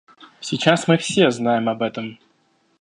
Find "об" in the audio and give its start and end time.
1.69-1.83